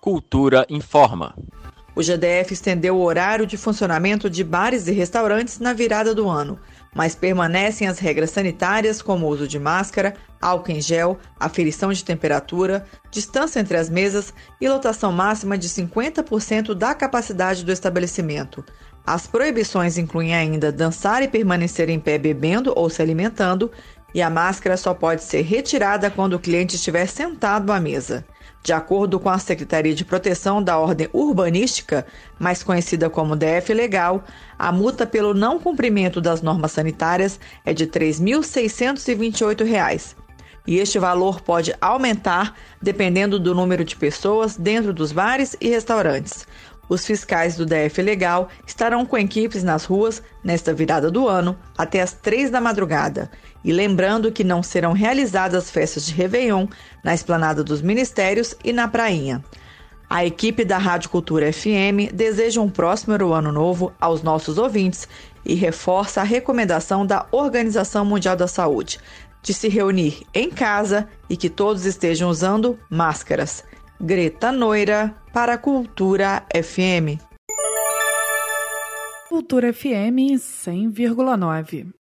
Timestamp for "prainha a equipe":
58.88-60.64